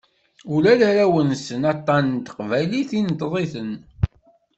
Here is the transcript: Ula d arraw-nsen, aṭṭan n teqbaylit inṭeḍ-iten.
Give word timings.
Ula 0.55 0.73
d 0.79 0.81
arraw-nsen, 0.89 1.61
aṭṭan 1.73 2.05
n 2.13 2.17
teqbaylit 2.25 2.91
inṭeḍ-iten. 2.99 3.71